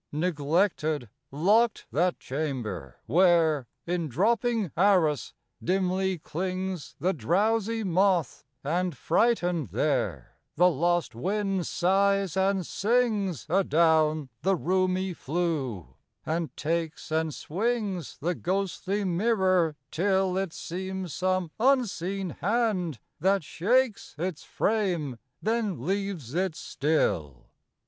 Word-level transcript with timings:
Neglected, 0.11 1.09
locked 1.29 1.85
that 1.91 2.17
chamber, 2.19 2.95
where 3.05 3.67
In 3.85 4.09
dropping 4.09 4.71
arras 4.75 5.35
dimly 5.63 6.17
clings 6.17 6.95
The 6.99 7.13
drowsy 7.13 7.83
moth; 7.83 8.43
and, 8.63 8.97
frightened 8.97 9.67
there, 9.69 10.37
The 10.55 10.69
lost 10.71 11.13
wind 11.13 11.67
sighs 11.67 12.35
and 12.35 12.65
sings 12.65 13.45
Adown 13.47 14.29
the 14.41 14.55
roomy 14.55 15.13
flue, 15.13 15.93
and 16.25 16.57
takes 16.57 17.11
And 17.11 17.31
swings 17.31 18.17
the 18.17 18.33
ghostly 18.33 19.03
mirror 19.03 19.75
till 19.91 20.35
It 20.35 20.51
seems 20.51 21.13
some 21.13 21.51
unseen 21.59 22.31
hand 22.41 22.97
that 23.19 23.43
shakes 23.43 24.15
Its 24.17 24.43
frame 24.43 25.19
then 25.43 25.85
leaves 25.85 26.33
it 26.33 26.55
still. 26.55 27.51